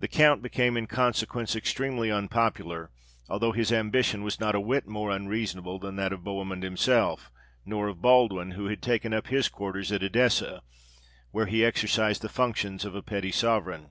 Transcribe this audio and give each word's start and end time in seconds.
The 0.00 0.08
count 0.08 0.42
became 0.42 0.76
in 0.76 0.86
consequence 0.86 1.56
extremely 1.56 2.10
unpopular, 2.12 2.90
although 3.30 3.52
his 3.52 3.72
ambition 3.72 4.22
was 4.22 4.38
not 4.38 4.54
a 4.54 4.60
whit 4.60 4.86
more 4.86 5.10
unreasonable 5.10 5.78
than 5.78 5.96
that 5.96 6.12
of 6.12 6.20
Bohemund 6.22 6.62
himself, 6.62 7.30
nor 7.64 7.88
of 7.88 8.02
Baldwin, 8.02 8.50
who 8.50 8.66
had 8.66 8.82
taken 8.82 9.14
up 9.14 9.28
his 9.28 9.48
quarters 9.48 9.90
at 9.90 10.02
Edessa, 10.02 10.60
where 11.30 11.46
he 11.46 11.64
exercised 11.64 12.20
the 12.20 12.28
functions 12.28 12.84
of 12.84 12.94
a 12.94 13.00
petty 13.00 13.32
sovereign. 13.32 13.88